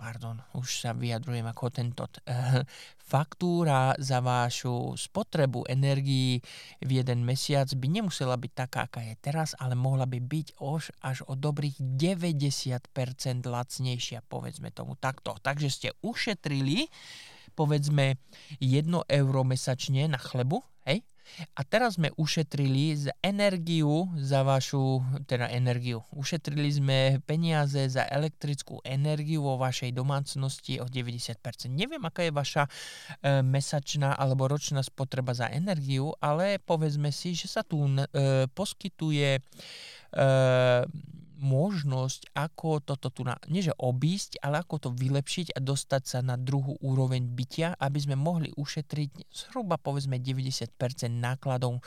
pardon, 0.01 0.41
už 0.57 0.81
sa 0.81 0.97
vyjadrujem 0.97 1.45
ako 1.45 1.69
tento, 1.69 2.09
faktúra 3.11 3.93
za 4.01 4.17
vašu 4.17 4.97
spotrebu 4.97 5.69
energii 5.69 6.41
v 6.81 6.89
jeden 6.89 7.21
mesiac 7.21 7.69
by 7.69 8.01
nemusela 8.01 8.33
byť 8.33 8.51
taká, 8.57 8.89
aká 8.89 9.05
je 9.05 9.15
teraz, 9.21 9.53
ale 9.61 9.77
mohla 9.77 10.09
by 10.09 10.17
byť 10.17 10.57
už 10.57 11.05
až 11.05 11.21
o 11.29 11.37
dobrých 11.37 11.77
90% 11.77 12.89
lacnejšia, 13.45 14.25
povedzme 14.25 14.73
tomu 14.73 14.97
takto. 14.97 15.37
Takže 15.37 15.69
ste 15.69 15.89
ušetrili 16.01 16.89
povedzme 17.53 18.17
1 18.57 18.89
euro 19.05 19.41
mesačne 19.45 20.07
na 20.09 20.17
chlebu? 20.17 20.70
A 21.55 21.61
teraz 21.63 21.95
sme 21.95 22.11
ušetrili 22.17 22.95
z 22.95 23.05
energiu 23.23 24.07
za 24.19 24.43
vašu, 24.43 25.01
teda 25.25 25.49
energiu, 25.49 26.03
ušetrili 26.11 26.69
sme 26.71 26.97
peniaze 27.25 27.87
za 27.89 28.05
elektrickú 28.07 28.83
energiu 28.83 29.43
vo 29.43 29.57
vašej 29.57 29.91
domácnosti 29.95 30.79
o 30.79 30.85
90%. 30.85 31.71
Neviem, 31.71 32.03
aká 32.03 32.27
je 32.27 32.33
vaša 32.33 32.63
e, 32.67 32.69
mesačná 33.41 34.13
alebo 34.15 34.47
ročná 34.47 34.83
spotreba 34.83 35.33
za 35.33 35.49
energiu, 35.49 36.13
ale 36.19 36.59
povedzme 36.59 37.09
si, 37.09 37.33
že 37.33 37.47
sa 37.47 37.61
tu 37.63 37.83
e, 37.85 38.05
poskytuje 38.51 39.29
e, 39.37 39.41
možnosť, 41.41 42.31
ako 42.37 42.79
toto 42.85 43.09
tu, 43.09 43.25
na, 43.25 43.35
nie 43.49 43.65
že 43.65 43.73
obísť, 43.75 44.39
ale 44.45 44.61
ako 44.61 44.87
to 44.87 44.89
vylepšiť 44.93 45.57
a 45.57 45.59
dostať 45.59 46.03
sa 46.05 46.19
na 46.21 46.37
druhú 46.37 46.77
úroveň 46.79 47.25
bytia, 47.25 47.73
aby 47.81 47.99
sme 47.99 48.15
mohli 48.15 48.53
ušetriť 48.53 49.33
zhruba 49.33 49.81
povedzme 49.81 50.21
90% 50.21 50.77
nákladov 51.09 51.81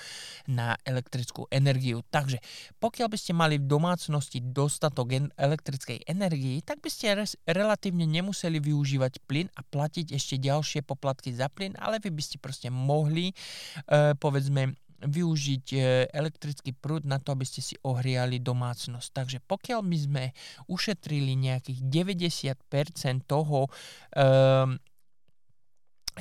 na 0.50 0.74
elektrickú 0.82 1.46
energiu. 1.48 2.02
Takže 2.10 2.42
pokiaľ 2.82 3.08
by 3.08 3.18
ste 3.18 3.32
mali 3.32 3.56
v 3.62 3.70
domácnosti 3.70 4.42
dostatok 4.42 5.30
elektrickej 5.38 6.10
energii, 6.10 6.58
tak 6.66 6.82
by 6.82 6.90
ste 6.90 7.14
res, 7.14 7.38
relatívne 7.46 8.04
nemuseli 8.04 8.58
využívať 8.58 9.22
plyn 9.24 9.46
a 9.54 9.62
platiť 9.62 10.10
ešte 10.10 10.40
ďalšie 10.42 10.82
poplatky 10.82 11.30
za 11.30 11.46
plyn, 11.46 11.78
ale 11.78 12.02
vy 12.02 12.10
by 12.10 12.22
ste 12.24 12.42
proste 12.42 12.68
mohli, 12.72 13.30
e, 13.30 14.14
povedzme, 14.18 14.74
využiť 15.04 15.64
e, 15.72 15.78
elektrický 16.10 16.72
prúd 16.72 17.04
na 17.04 17.20
to, 17.20 17.36
aby 17.36 17.44
ste 17.44 17.60
si 17.60 17.76
ohriali 17.84 18.40
domácnosť. 18.40 19.08
Takže 19.12 19.38
pokiaľ 19.44 19.80
by 19.84 19.98
sme 20.00 20.24
ušetrili 20.66 21.36
nejakých 21.36 21.80
90% 21.84 23.28
toho, 23.28 23.68
um, 24.16 24.80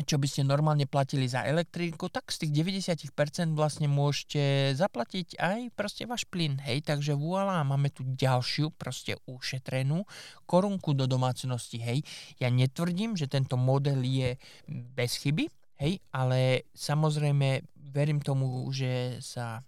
čo 0.02 0.18
by 0.18 0.26
ste 0.26 0.42
normálne 0.42 0.90
platili 0.90 1.30
za 1.30 1.46
elektriku, 1.46 2.10
tak 2.10 2.34
z 2.34 2.46
tých 2.46 2.66
90% 3.14 3.54
vlastne 3.54 3.86
môžete 3.86 4.74
zaplatiť 4.74 5.38
aj 5.38 5.60
proste 5.78 6.10
váš 6.10 6.26
plyn, 6.26 6.58
hej, 6.66 6.82
takže 6.82 7.14
voilà, 7.14 7.62
máme 7.62 7.94
tu 7.94 8.02
ďalšiu 8.02 8.74
proste 8.74 9.22
ušetrenú 9.30 10.02
korunku 10.50 10.98
do 10.98 11.06
domácnosti, 11.06 11.78
hej. 11.78 12.02
Ja 12.42 12.50
netvrdím, 12.50 13.14
že 13.14 13.30
tento 13.30 13.54
model 13.54 14.02
je 14.02 14.42
bez 14.66 15.22
chyby, 15.22 15.46
hej, 15.80 16.02
ale 16.14 16.70
samozrejme 16.74 17.64
verím 17.94 18.20
tomu, 18.20 18.66
že 18.74 19.22
sa 19.22 19.62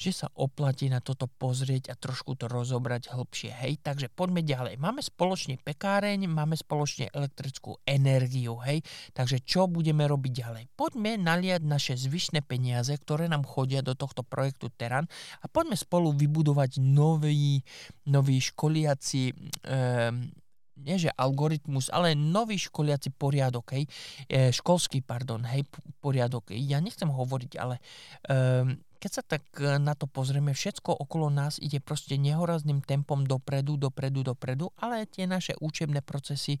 že 0.00 0.16
sa 0.16 0.32
oplatí 0.32 0.88
na 0.88 1.04
toto 1.04 1.28
pozrieť 1.28 1.92
a 1.92 1.94
trošku 1.94 2.32
to 2.32 2.48
rozobrať 2.48 3.12
hĺbšie. 3.12 3.52
Hej, 3.52 3.84
takže 3.84 4.08
poďme 4.08 4.40
ďalej. 4.40 4.80
Máme 4.80 5.04
spoločne 5.04 5.60
pekáreň, 5.60 6.24
máme 6.24 6.56
spoločne 6.56 7.12
elektrickú 7.12 7.76
energiu, 7.84 8.56
hej, 8.64 8.80
takže 9.12 9.44
čo 9.44 9.68
budeme 9.68 10.08
robiť 10.08 10.32
ďalej? 10.32 10.64
Poďme 10.72 11.20
naliať 11.20 11.60
naše 11.68 12.00
zvyšné 12.00 12.40
peniaze, 12.48 12.96
ktoré 12.96 13.28
nám 13.28 13.44
chodia 13.44 13.84
do 13.84 13.92
tohto 13.92 14.24
projektu 14.24 14.72
Teran 14.72 15.04
a 15.44 15.46
poďme 15.52 15.76
spolu 15.76 16.16
vybudovať 16.16 16.80
nový, 16.80 17.60
nový 18.08 18.40
školiaci 18.40 19.36
um, 19.36 20.32
nie 20.82 20.96
že 20.96 21.10
algoritmus, 21.14 21.92
ale 21.92 22.16
nový 22.16 22.56
školiaci 22.56 23.12
poriadok, 23.14 23.76
hej, 23.76 23.84
e, 24.26 24.50
školský, 24.50 25.04
pardon, 25.04 25.44
hej, 25.46 25.64
poriadok. 26.00 26.50
Ja 26.52 26.80
nechcem 26.80 27.08
hovoriť, 27.08 27.52
ale 27.60 27.78
um, 28.26 28.76
keď 29.00 29.10
sa 29.10 29.22
tak 29.24 29.42
e, 29.56 29.80
na 29.80 29.96
to 29.96 30.04
pozrieme, 30.04 30.52
všetko 30.52 30.92
okolo 30.92 31.32
nás 31.32 31.56
ide 31.56 31.80
proste 31.80 32.20
nehorazným 32.20 32.84
tempom 32.84 33.24
dopredu, 33.24 33.80
dopredu, 33.80 34.20
dopredu, 34.20 34.68
ale 34.76 35.08
tie 35.08 35.24
naše 35.24 35.56
učebné 35.56 36.04
procesy 36.04 36.60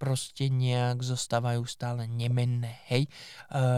proste 0.00 0.48
nejak 0.48 1.04
zostávajú 1.04 1.60
stále 1.68 2.08
nemenné. 2.08 2.80
Hej. 2.88 3.06
E, 3.06 3.10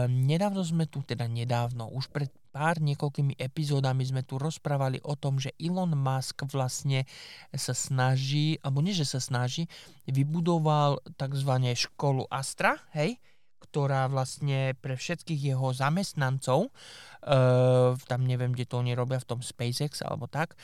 nedávno 0.07 0.63
sme 0.63 0.87
tu, 0.87 1.03
teda 1.03 1.27
nedávno, 1.27 1.91
už 1.91 2.07
pred 2.07 2.31
pár 2.57 2.79
niekoľkými 2.81 3.37
epizódami 3.37 4.01
sme 4.01 4.25
tu 4.25 4.39
rozprávali 4.41 5.03
o 5.05 5.13
tom, 5.13 5.37
že 5.37 5.53
Elon 5.61 5.93
Musk 5.93 6.47
vlastne 6.49 7.05
sa 7.53 7.75
snaží, 7.77 8.57
alebo 8.65 8.81
nie, 8.81 8.97
že 8.97 9.05
sa 9.05 9.21
snaží, 9.21 9.69
vybudoval 10.09 11.03
tzv. 11.19 11.51
školu 11.75 12.25
Astra, 12.31 12.81
hej, 12.97 13.21
ktorá 13.67 14.07
vlastne 14.07 14.73
pre 14.79 14.95
všetkých 14.95 15.53
jeho 15.53 15.75
zamestnancov, 15.75 16.71
uh, 16.71 17.93
tam 18.07 18.21
neviem, 18.23 18.55
kde 18.55 18.65
to 18.65 18.79
oni 18.79 18.95
robia, 18.95 19.19
v 19.19 19.37
tom 19.37 19.39
SpaceX 19.43 20.01
alebo 20.01 20.31
tak, 20.31 20.55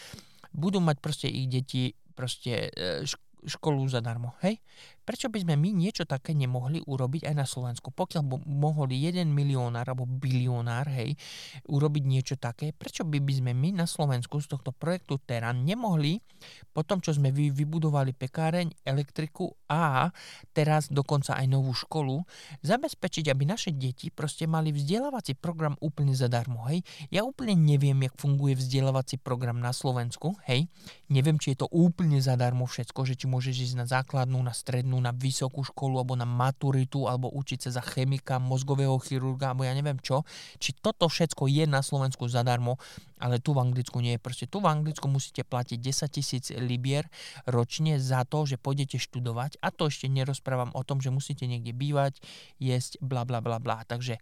budú 0.55 0.79
mať 0.79 0.98
proste 1.03 1.27
ich 1.27 1.51
deti 1.51 1.91
proste 2.15 2.72
uh, 2.72 3.03
školu 3.43 3.83
zadarmo, 3.91 4.39
hej? 4.39 4.63
Prečo 5.03 5.27
by 5.27 5.43
sme 5.43 5.55
my 5.60 5.69
niečo 5.75 6.07
také 6.07 6.31
nemohli 6.31 6.79
urobiť 6.83 7.27
aj 7.27 7.36
na 7.36 7.43
Slovensku? 7.43 7.91
Pokiaľ 7.91 8.24
by 8.24 8.36
mohol 8.48 8.89
jeden 8.95 9.36
milionár 9.36 9.88
alebo 9.88 10.07
bilionár, 10.07 10.88
hej, 10.88 11.19
urobiť 11.67 12.03
niečo 12.07 12.36
také, 12.39 12.72
prečo 12.72 13.03
by, 13.03 13.19
by 13.19 13.33
sme 13.43 13.51
my 13.51 13.83
na 13.83 13.88
Slovensku 13.88 14.39
z 14.39 14.48
tohto 14.48 14.72
projektu 14.72 15.19
Teran 15.19 15.67
nemohli, 15.67 16.24
po 16.72 16.83
tom, 16.83 17.00
čo 17.00 17.15
sme 17.15 17.31
vy, 17.31 17.51
vybudovali 17.51 18.12
pekáreň, 18.15 18.83
elektriku 18.83 19.51
a 19.72 20.12
teraz 20.51 20.91
dokonca 20.91 21.36
aj 21.39 21.48
novú 21.48 21.72
školu, 21.72 22.24
zabezpečiť, 22.63 23.31
aby 23.31 23.43
naše 23.48 23.72
deti 23.75 24.12
proste 24.12 24.48
mali 24.48 24.72
vzdelávací 24.72 25.36
program 25.39 25.79
úplne 25.79 26.15
zadarmo, 26.15 26.67
hej? 26.67 26.83
Ja 27.10 27.24
úplne 27.24 27.55
neviem, 27.55 27.95
jak 28.03 28.15
funguje 28.19 28.55
vzdelávací 28.60 29.19
program 29.19 29.60
na 29.60 29.72
Slovensku, 29.72 30.36
hej? 30.48 30.67
Neviem, 31.07 31.39
či 31.39 31.55
je 31.55 31.63
to 31.63 31.67
úplne 31.72 32.19
zadarmo 32.19 32.67
všetko, 32.67 33.05
že 33.07 33.15
či 33.17 33.25
môžeš 33.29 33.72
ísť 33.72 33.75
na 33.79 33.86
základnú, 33.88 34.38
na 34.41 34.51
strednú, 34.51 34.92
strednú, 34.93 35.01
na 35.01 35.12
vysokú 35.12 35.65
školu 35.65 35.97
alebo 35.97 36.13
na 36.13 36.29
maturitu 36.29 37.09
alebo 37.09 37.33
učiť 37.33 37.65
sa 37.65 37.81
za 37.81 37.83
chemika, 37.83 38.38
mozgového 38.38 38.93
chirurga 39.01 39.51
alebo 39.51 39.65
ja 39.65 39.73
neviem 39.73 39.97
čo. 39.97 40.21
Či 40.62 40.77
toto 40.77 41.09
všetko 41.09 41.50
je 41.50 41.65
na 41.65 41.81
Slovensku 41.81 42.29
zadarmo, 42.29 42.77
ale 43.17 43.41
tu 43.41 43.57
v 43.57 43.65
Anglicku 43.65 43.97
nie 44.00 44.15
je. 44.17 44.21
Proste 44.21 44.45
tu 44.45 44.62
v 44.62 44.69
Anglicku 44.69 45.09
musíte 45.09 45.41
platiť 45.41 45.81
10 45.81 46.13
tisíc 46.13 46.45
libier 46.53 47.09
ročne 47.50 47.97
za 47.97 48.21
to, 48.29 48.45
že 48.45 48.62
pôjdete 48.62 49.01
študovať 49.01 49.57
a 49.65 49.73
to 49.73 49.89
ešte 49.89 50.05
nerozprávam 50.05 50.69
o 50.77 50.81
tom, 50.85 51.01
že 51.01 51.09
musíte 51.09 51.50
niekde 51.50 51.73
bývať, 51.73 52.21
jesť, 52.62 53.01
bla 53.01 53.25
bla 53.25 53.41
bla 53.41 53.57
bla. 53.57 53.81
Takže 53.89 54.21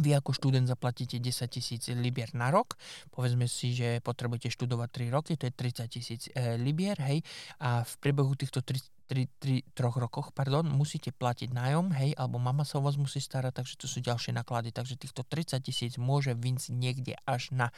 vy 0.00 0.16
ako 0.16 0.32
študent 0.32 0.64
zaplatíte 0.64 1.20
10 1.20 1.52
tisíc 1.52 1.92
libier 1.92 2.32
na 2.32 2.48
rok, 2.48 2.80
povedzme 3.12 3.44
si, 3.44 3.76
že 3.76 4.00
potrebujete 4.00 4.48
študovať 4.48 4.88
3 4.88 5.12
roky, 5.12 5.32
to 5.36 5.44
je 5.44 5.52
30 5.52 5.92
tisíc 5.92 6.22
e, 6.32 6.56
libier, 6.56 6.96
hej, 6.96 7.20
a 7.60 7.84
v 7.84 7.92
priebehu 8.00 8.32
týchto 8.32 8.64
3, 8.64 8.80
3, 9.12 9.28
3, 9.44 9.76
troch 9.76 10.00
rokoch, 10.00 10.32
pardon, 10.32 10.64
musíte 10.64 11.12
platiť 11.12 11.52
nájom, 11.52 11.92
hej, 11.92 12.16
alebo 12.16 12.40
mama 12.40 12.64
sa 12.64 12.80
o 12.80 12.84
vás 12.88 12.96
musí 12.96 13.20
starať, 13.20 13.60
takže 13.60 13.74
to 13.76 13.84
sú 13.84 14.00
ďalšie 14.00 14.32
náklady, 14.32 14.72
takže 14.72 14.96
týchto 14.96 15.20
30 15.20 15.60
tisíc 15.60 16.00
môže 16.00 16.32
vynsť 16.32 16.72
niekde 16.72 17.20
až 17.28 17.52
na 17.52 17.68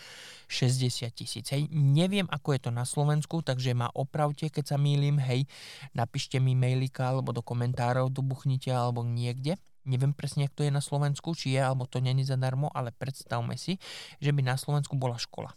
60 0.47 1.11
tisíc, 1.11 1.51
hej. 1.51 1.67
Neviem, 1.75 2.31
ako 2.31 2.55
je 2.55 2.61
to 2.63 2.71
na 2.71 2.87
Slovensku, 2.87 3.43
takže 3.43 3.75
ma 3.75 3.91
opravte, 3.91 4.47
keď 4.47 4.63
sa 4.63 4.77
mýlim, 4.79 5.19
hej, 5.19 5.51
napíšte 5.91 6.39
mi 6.39 6.55
mailika 6.55 7.11
alebo 7.11 7.35
do 7.35 7.43
komentárov, 7.43 8.15
dobuchnite 8.15 8.71
alebo 8.71 9.03
niekde, 9.03 9.59
Neviem 9.85 10.17
presne, 10.17 10.49
ako 10.49 10.57
to 10.57 10.65
je 10.65 10.73
na 10.73 10.81
Slovensku, 10.81 11.37
či 11.37 11.53
je, 11.53 11.61
alebo 11.61 11.85
to 11.85 12.01
není 12.01 12.25
zadarmo, 12.25 12.73
ale 12.73 12.89
predstavme 12.89 13.61
si, 13.61 13.77
že 14.17 14.33
by 14.33 14.41
na 14.41 14.57
Slovensku 14.57 14.97
bola 14.97 15.21
škola. 15.21 15.53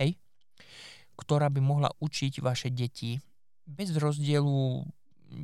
Hej? 0.00 0.16
Ktorá 1.20 1.52
by 1.52 1.60
mohla 1.60 1.92
učiť 2.00 2.40
vaše 2.40 2.72
deti 2.72 3.20
bez 3.68 3.92
rozdielu 3.92 4.88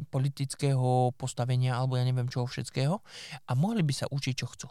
politického 0.08 1.12
postavenia 1.14 1.76
alebo 1.76 1.96
ja 2.00 2.04
neviem 2.04 2.28
čoho 2.28 2.48
všetkého 2.48 2.96
a 3.44 3.50
mohli 3.52 3.84
by 3.84 3.94
sa 3.94 4.06
učiť, 4.08 4.34
čo 4.34 4.46
chcú. 4.48 4.68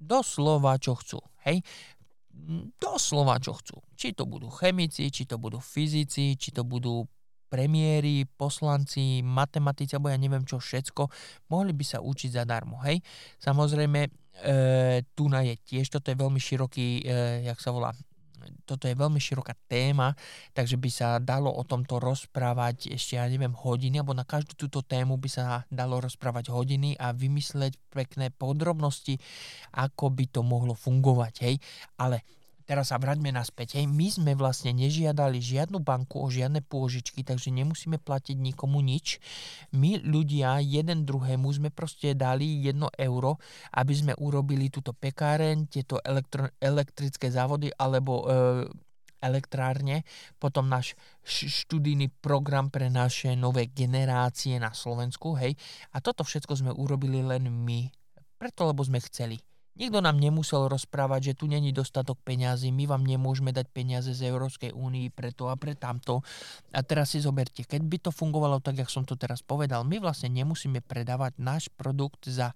Doslova, 0.00 0.80
čo 0.80 0.96
chcú. 0.96 1.20
Hej? 1.44 1.60
Doslova, 2.80 3.36
čo 3.40 3.56
chcú. 3.56 3.84
Či 3.96 4.16
to 4.16 4.24
budú 4.24 4.48
chemici, 4.48 5.12
či 5.12 5.28
to 5.28 5.36
budú 5.36 5.60
fyzici, 5.60 6.40
či 6.40 6.50
to 6.52 6.64
budú 6.64 7.04
premiéry, 7.50 8.24
poslanci, 8.38 9.26
matematici, 9.26 9.98
alebo 9.98 10.14
ja 10.14 10.16
neviem 10.16 10.46
čo 10.46 10.62
všetko, 10.62 11.10
mohli 11.50 11.74
by 11.74 11.82
sa 11.82 11.98
učiť 11.98 12.38
zadarmo, 12.38 12.78
hej. 12.86 13.02
Samozrejme, 13.42 14.00
e, 14.06 14.10
tu 15.18 15.26
na 15.26 15.42
je 15.42 15.58
tiež, 15.58 15.90
toto 15.90 16.14
je 16.14 16.16
veľmi 16.16 16.38
široký, 16.38 17.02
e, 17.02 17.50
jak 17.50 17.58
sa 17.58 17.74
volá, 17.74 17.90
toto 18.64 18.88
je 18.88 18.96
veľmi 18.96 19.20
široká 19.20 19.54
téma, 19.68 20.16
takže 20.56 20.80
by 20.80 20.90
sa 20.90 21.08
dalo 21.20 21.52
o 21.52 21.62
tomto 21.62 22.00
rozprávať 22.00 22.94
ešte, 22.94 23.20
ja 23.20 23.28
neviem, 23.28 23.52
hodiny, 23.52 24.00
alebo 24.00 24.16
na 24.16 24.24
každú 24.24 24.56
túto 24.56 24.80
tému 24.80 25.20
by 25.20 25.28
sa 25.28 25.44
dalo 25.68 26.00
rozprávať 26.00 26.50
hodiny 26.50 26.96
a 26.96 27.12
vymysleť 27.12 27.76
pekné 27.92 28.32
podrobnosti, 28.32 29.20
ako 29.76 30.10
by 30.10 30.24
to 30.30 30.40
mohlo 30.40 30.72
fungovať, 30.72 31.34
hej. 31.44 31.56
Ale 32.00 32.39
teraz 32.70 32.94
sa 32.94 33.02
vraťme 33.02 33.34
naspäť. 33.34 33.82
Hej, 33.82 33.90
my 33.90 34.06
sme 34.06 34.32
vlastne 34.38 34.70
nežiadali 34.70 35.42
žiadnu 35.42 35.82
banku 35.82 36.22
o 36.22 36.30
žiadne 36.30 36.62
pôžičky, 36.62 37.26
takže 37.26 37.50
nemusíme 37.50 37.98
platiť 37.98 38.38
nikomu 38.38 38.78
nič. 38.78 39.18
My 39.74 39.98
ľudia 39.98 40.62
jeden 40.62 41.02
druhému 41.02 41.50
sme 41.50 41.74
proste 41.74 42.14
dali 42.14 42.62
jedno 42.62 42.86
euro, 42.94 43.42
aby 43.74 43.90
sme 43.90 44.12
urobili 44.22 44.70
túto 44.70 44.94
pekáreň, 44.94 45.66
tieto 45.66 45.98
elektro- 46.06 46.54
elektrické 46.62 47.34
závody 47.34 47.74
alebo 47.74 48.22
e, 48.22 48.24
elektrárne, 49.18 50.06
potom 50.38 50.70
náš 50.70 50.94
študijný 51.26 52.22
program 52.22 52.70
pre 52.70 52.86
naše 52.86 53.34
nové 53.34 53.66
generácie 53.66 54.62
na 54.62 54.70
Slovensku, 54.70 55.34
hej. 55.42 55.58
A 55.90 55.98
toto 55.98 56.22
všetko 56.22 56.54
sme 56.54 56.70
urobili 56.70 57.18
len 57.18 57.50
my, 57.50 57.90
preto 58.38 58.62
lebo 58.70 58.86
sme 58.86 59.02
chceli. 59.02 59.49
Nikto 59.80 60.04
nám 60.04 60.20
nemusel 60.20 60.68
rozprávať, 60.68 61.32
že 61.32 61.38
tu 61.40 61.48
není 61.48 61.72
dostatok 61.72 62.20
peňazí, 62.20 62.68
my 62.68 62.84
vám 62.84 63.00
nemôžeme 63.00 63.48
dať 63.48 63.64
peniaze 63.72 64.12
z 64.12 64.28
Európskej 64.28 64.76
únii 64.76 65.08
preto 65.08 65.48
a 65.48 65.56
pre 65.56 65.72
tamto. 65.72 66.20
A 66.76 66.84
teraz 66.84 67.16
si 67.16 67.24
zoberte, 67.24 67.64
keď 67.64 67.80
by 67.88 67.96
to 67.96 68.10
fungovalo 68.12 68.60
tak, 68.60 68.76
jak 68.76 68.92
som 68.92 69.08
to 69.08 69.16
teraz 69.16 69.40
povedal, 69.40 69.88
my 69.88 69.96
vlastne 69.96 70.28
nemusíme 70.28 70.84
predávať 70.84 71.40
náš 71.40 71.72
produkt 71.72 72.28
za 72.28 72.52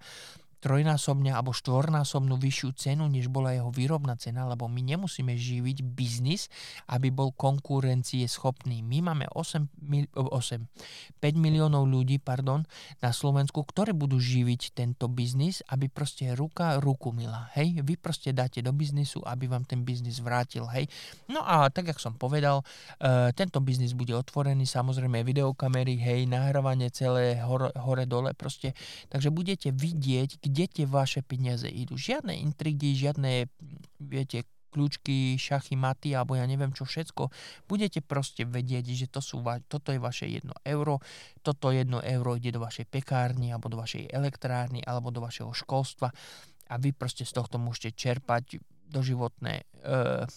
trojnásobne 0.65 1.29
alebo 1.29 1.53
štvornásobnú 1.53 2.41
vyššiu 2.41 2.69
cenu, 2.73 3.05
než 3.05 3.29
bola 3.29 3.53
jeho 3.53 3.69
výrobná 3.69 4.17
cena, 4.17 4.49
lebo 4.49 4.65
my 4.65 4.81
nemusíme 4.81 5.37
živiť 5.37 5.85
biznis, 5.85 6.49
aby 6.89 7.13
bol 7.13 7.29
konkurencie 7.37 8.25
schopný. 8.25 8.81
My 8.81 9.13
máme 9.13 9.29
8, 9.29 10.17
8 10.17 11.21
5 11.21 11.37
miliónov 11.37 11.85
ľudí 11.85 12.17
pardon, 12.17 12.65
na 12.97 13.13
Slovensku, 13.13 13.61
ktorí 13.61 13.93
budú 13.93 14.17
živiť 14.17 14.73
tento 14.73 15.05
biznis, 15.05 15.61
aby 15.69 15.85
proste 15.85 16.33
ruka 16.33 16.81
ruku 16.81 17.13
mila. 17.13 17.53
Hej? 17.53 17.85
Vy 17.85 18.01
proste 18.01 18.33
dáte 18.33 18.65
do 18.65 18.73
biznisu, 18.73 19.21
aby 19.21 19.45
vám 19.45 19.69
ten 19.69 19.85
biznis 19.85 20.17
vrátil. 20.17 20.65
Hej? 20.73 20.89
No 21.29 21.45
a 21.45 21.69
tak, 21.69 21.93
jak 21.93 21.99
som 22.01 22.17
povedal, 22.17 22.65
uh, 22.65 23.29
tento 23.37 23.61
biznis 23.61 23.93
bude 23.93 24.15
otvorený, 24.15 24.65
samozrejme 24.65 25.21
videokamery, 25.21 25.99
hej, 25.99 26.25
nahrávanie 26.25 26.89
celé 26.89 27.37
hore, 27.43 27.69
hore 27.75 28.09
dole 28.09 28.31
proste. 28.33 28.71
Takže 29.11 29.29
budete 29.29 29.69
vidieť, 29.75 30.39
kde 30.39 30.54
kde 30.55 30.71
tie 30.71 30.85
vaše 30.87 31.19
peniaze 31.19 31.67
idú. 31.67 31.99
Žiadne 31.99 32.31
intrigy, 32.39 32.95
žiadne, 32.95 33.51
viete, 33.99 34.47
kľúčky, 34.71 35.35
šachy, 35.39 35.75
maty 35.79 36.15
alebo 36.15 36.35
ja 36.35 36.43
neviem 36.47 36.71
čo 36.71 36.87
všetko. 36.87 37.31
Budete 37.67 38.03
proste 38.03 38.47
vedieť, 38.47 38.91
že 38.91 39.07
to 39.07 39.19
sú, 39.23 39.39
toto 39.71 39.91
je 39.91 39.99
vaše 39.99 40.27
jedno 40.27 40.51
euro, 40.67 40.99
toto 41.43 41.71
jedno 41.71 42.03
euro 42.03 42.35
ide 42.35 42.51
do 42.51 42.59
vašej 42.59 42.87
pekárny 42.87 43.55
alebo 43.55 43.71
do 43.71 43.79
vašej 43.79 44.11
elektrárny 44.11 44.83
alebo 44.83 45.15
do 45.15 45.23
vašeho 45.23 45.51
školstva 45.51 46.11
a 46.67 46.75
vy 46.75 46.91
proste 46.91 47.23
z 47.23 47.31
tohto 47.31 47.55
môžete 47.55 47.95
čerpať 47.95 48.59
doživotné 48.91 49.63
uh, 49.83 50.27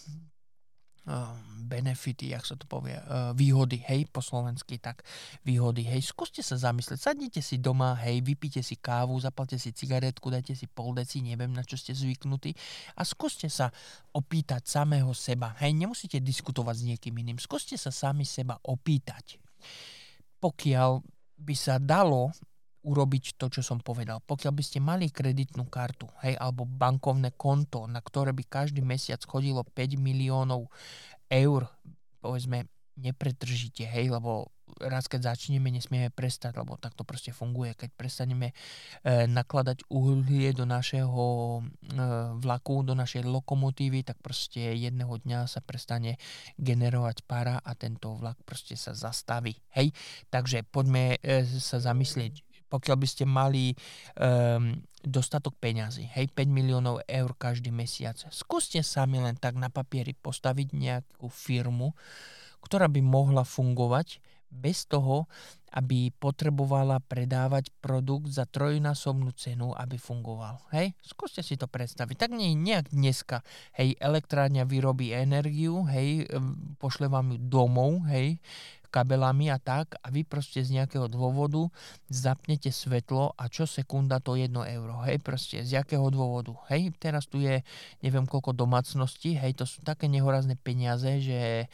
benefity, 1.69 2.33
jak 2.37 2.45
sa 2.45 2.57
to 2.57 2.65
povie, 2.69 2.97
výhody, 3.37 3.81
hej, 3.89 4.09
po 4.09 4.21
slovensky, 4.21 4.77
tak 4.81 5.05
výhody, 5.45 5.85
hej, 5.85 6.05
skúste 6.05 6.41
sa 6.41 6.57
zamyslieť, 6.57 7.01
sadnite 7.01 7.41
si 7.45 7.61
doma, 7.61 7.97
hej, 8.05 8.21
vypite 8.25 8.61
si 8.61 8.77
kávu, 8.77 9.17
zapalte 9.21 9.57
si 9.57 9.73
cigaretku, 9.73 10.29
dajte 10.29 10.53
si 10.53 10.69
pol 10.69 10.97
deci, 10.97 11.21
neviem, 11.21 11.53
na 11.53 11.65
čo 11.65 11.77
ste 11.77 11.93
zvyknutí. 11.93 12.53
A 12.97 13.05
skúste 13.05 13.49
sa 13.53 13.73
opýtať 14.13 14.65
samého 14.69 15.13
seba, 15.13 15.57
hej, 15.61 15.77
nemusíte 15.77 16.21
diskutovať 16.21 16.75
s 16.77 16.87
niekým 16.89 17.15
iným, 17.21 17.41
skúste 17.41 17.77
sa 17.77 17.93
sami 17.93 18.25
seba 18.29 18.57
opýtať. 18.65 19.41
Pokiaľ 20.41 21.05
by 21.41 21.55
sa 21.57 21.77
dalo 21.77 22.33
urobiť 22.85 23.37
to, 23.37 23.51
čo 23.51 23.63
som 23.65 23.83
povedal. 23.83 24.23
Pokiaľ 24.23 24.53
by 24.55 24.63
ste 24.63 24.79
mali 24.79 25.11
kreditnú 25.11 25.67
kartu, 25.67 26.07
hej, 26.23 26.39
alebo 26.39 26.63
bankovné 26.63 27.35
konto, 27.35 27.91
na 27.91 27.99
ktoré 27.99 28.31
by 28.31 28.45
každý 28.47 28.81
mesiac 28.81 29.19
chodilo 29.27 29.67
5 29.67 29.99
miliónov 29.99 30.71
eur, 31.29 31.67
povedzme, 32.23 32.71
nepretržite, 32.99 33.87
hej, 33.87 34.11
lebo 34.11 34.51
raz 34.77 35.09
keď 35.09 35.33
začneme, 35.35 35.73
nesmieme 35.73 36.13
prestať, 36.13 36.61
lebo 36.61 36.77
tak 36.77 36.93
to 36.93 37.03
proste 37.03 37.33
funguje. 37.33 37.73
Keď 37.73 37.91
prestaneme 37.97 38.53
e, 38.53 39.25
nakladať 39.25 39.89
uhlie 39.89 40.53
do 40.53 40.69
našeho 40.69 41.25
e, 41.59 41.63
vlaku, 42.39 42.85
do 42.85 42.93
našej 42.93 43.25
lokomotívy, 43.25 44.05
tak 44.05 44.21
proste 44.21 44.77
jedného 44.77 45.17
dňa 45.25 45.49
sa 45.49 45.65
prestane 45.65 46.21
generovať 46.61 47.25
para 47.25 47.57
a 47.65 47.73
tento 47.75 48.13
vlak 48.19 48.37
proste 48.45 48.77
sa 48.77 48.93
zastaví. 48.93 49.57
Hej, 49.73 49.97
takže 50.29 50.63
poďme 50.69 51.17
e, 51.25 51.49
sa 51.49 51.81
zamyslieť, 51.81 52.45
pokiaľ 52.69 52.97
by 53.01 53.09
ste 53.09 53.25
mali 53.25 53.73
um, 54.21 54.77
dostatok 55.03 55.57
peňazí, 55.57 56.09
hej, 56.13 56.29
5 56.33 56.49
miliónov 56.49 57.03
eur 57.09 57.31
každý 57.35 57.73
mesiac, 57.73 58.17
skúste 58.29 58.81
sami 58.85 59.21
len 59.21 59.37
tak 59.41 59.57
na 59.57 59.73
papieri 59.73 60.13
postaviť 60.13 60.77
nejakú 60.77 61.29
firmu, 61.33 61.97
ktorá 62.61 62.87
by 62.91 63.01
mohla 63.01 63.43
fungovať 63.47 64.21
bez 64.49 64.89
toho, 64.89 65.29
aby 65.69 66.09
potrebovala 66.17 66.97
predávať 67.05 67.69
produkt 67.85 68.33
za 68.33 68.49
trojnásobnú 68.49 69.37
cenu, 69.37 69.77
aby 69.77 70.01
fungoval. 70.01 70.65
Hej, 70.73 70.97
skúste 71.05 71.45
si 71.45 71.61
to 71.61 71.69
predstaviť. 71.69 72.17
Tak 72.17 72.33
nie 72.33 72.57
nejak 72.57 72.89
dneska, 72.89 73.45
hej, 73.77 73.93
elektrárňa 74.01 74.65
vyrobí 74.65 75.13
energiu, 75.13 75.85
hej, 75.93 76.25
pošle 76.81 77.13
vám 77.13 77.37
ju 77.37 77.39
domov, 77.39 78.09
hej, 78.09 78.41
kabelami 78.89 79.53
a 79.53 79.61
tak 79.61 80.01
a 80.01 80.09
vy 80.09 80.25
proste 80.25 80.65
z 80.65 80.81
nejakého 80.81 81.13
dôvodu 81.13 81.69
zapnete 82.09 82.73
svetlo 82.73 83.37
a 83.37 83.45
čo 83.53 83.69
sekunda 83.69 84.17
to 84.17 84.41
1 84.41 84.49
euro. 84.49 85.05
Hej, 85.05 85.21
proste 85.21 85.61
z 85.61 85.77
jakého 85.77 86.09
dôvodu. 86.09 86.57
Hej, 86.73 86.97
teraz 86.97 87.29
tu 87.29 87.45
je 87.45 87.61
neviem 88.01 88.25
koľko 88.25 88.57
domácností, 88.57 89.37
hej, 89.37 89.53
to 89.53 89.69
sú 89.69 89.85
také 89.85 90.09
nehorazné 90.09 90.57
peniaze, 90.57 91.21
že 91.21 91.69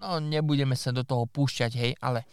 no 0.00 0.18
nebudeme 0.18 0.74
sa 0.74 0.90
do 0.90 1.04
toho 1.04 1.28
púšťať, 1.28 1.72
hej, 1.76 1.92
ale 2.00 2.24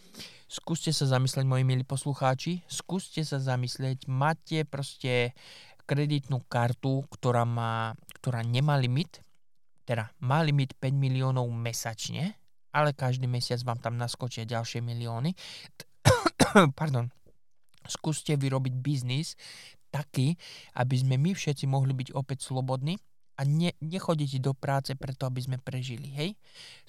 skúste 0.47 0.95
sa 0.95 1.05
zamyslieť, 1.05 1.43
moji 1.43 1.63
milí 1.67 1.83
poslucháči, 1.83 2.63
skúste 2.71 3.21
sa 3.27 3.37
zamyslieť, 3.37 4.07
máte 4.07 4.63
proste 4.63 5.35
kreditnú 5.87 6.43
kartu, 6.47 7.03
ktorá, 7.11 7.43
má, 7.47 7.95
ktorá 8.19 8.43
nemá 8.43 8.75
limit, 8.79 9.23
teda 9.87 10.11
má 10.23 10.43
limit 10.43 10.75
5 10.79 10.91
miliónov 10.95 11.47
mesačne, 11.51 12.35
ale 12.75 12.91
každý 12.91 13.27
mesiac 13.27 13.63
vám 13.63 13.79
tam 13.79 13.95
naskočia 13.95 14.43
ďalšie 14.43 14.83
milióny. 14.83 15.31
Pardon. 16.79 17.07
Skúste 17.87 18.35
vyrobiť 18.35 18.73
biznis 18.83 19.39
taký, 19.87 20.35
aby 20.75 20.95
sme 20.99 21.15
my 21.15 21.31
všetci 21.31 21.71
mohli 21.71 21.95
byť 21.95 22.11
opäť 22.11 22.51
slobodní 22.51 22.99
a 23.37 23.45
ne, 23.45 23.71
nechodiť 23.77 24.41
do 24.41 24.57
práce 24.57 24.97
preto, 24.97 25.29
aby 25.29 25.45
sme 25.45 25.57
prežili, 25.61 26.09
hej? 26.09 26.33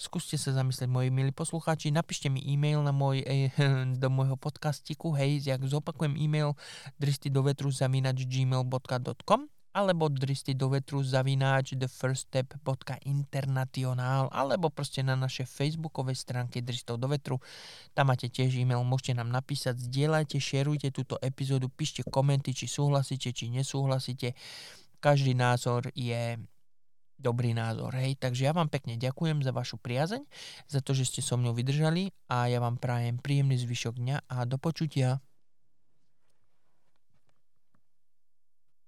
Skúste 0.01 0.41
sa 0.41 0.57
zamyslieť, 0.57 0.89
moji 0.89 1.13
milí 1.13 1.31
poslucháči, 1.31 1.93
napíšte 1.93 2.33
mi 2.33 2.41
e-mail 2.41 2.81
na 2.81 2.91
môj, 2.91 3.21
eh, 3.29 3.53
do 4.03 4.09
môjho 4.09 4.41
podcastiku, 4.41 5.13
hej, 5.13 5.45
jak 5.45 5.61
zopakujem 5.61 6.17
e-mail 6.17 6.57
dristy 6.97 7.29
do 7.29 7.45
vetru 7.45 7.69
gmail.com 7.69 9.41
alebo 9.79 10.09
dristy 10.09 10.57
do 10.59 10.69
vetru 10.73 11.05
zavináč 11.05 11.77
thefirststep.international 11.79 14.33
alebo 14.33 14.73
proste 14.75 15.07
na 15.07 15.15
našej 15.15 15.47
facebookovej 15.47 16.19
stránke 16.19 16.59
dristov 16.65 16.99
do 16.99 17.07
vetru. 17.07 17.39
Tam 17.95 18.11
máte 18.11 18.27
tiež 18.33 18.57
e-mail, 18.59 18.83
môžete 18.83 19.15
nám 19.15 19.31
napísať, 19.31 19.79
zdieľajte, 19.79 20.43
šerujte 20.43 20.91
túto 20.91 21.15
epizódu, 21.23 21.71
píšte 21.71 22.03
komenty, 22.09 22.57
či 22.57 22.67
súhlasíte, 22.67 23.31
či 23.31 23.55
nesúhlasíte. 23.55 24.35
Každý 24.99 25.35
názor 25.35 25.91
je 25.95 26.39
dobrý 27.19 27.51
názor. 27.51 27.99
Hej, 27.99 28.17
takže 28.23 28.47
ja 28.47 28.55
vám 28.55 28.71
pekne 28.71 28.95
ďakujem 28.95 29.43
za 29.43 29.51
vašu 29.51 29.77
priazeň, 29.83 30.23
za 30.71 30.81
to, 30.81 30.95
že 30.95 31.11
ste 31.11 31.21
so 31.21 31.35
mnou 31.35 31.51
vydržali 31.51 32.15
a 32.31 32.47
ja 32.47 32.63
vám 32.63 32.79
prajem 32.79 33.19
príjemný 33.19 33.59
zvyšok 33.59 33.99
dňa 33.99 34.17
a 34.31 34.37
do 34.47 34.57
počutia. 34.57 35.19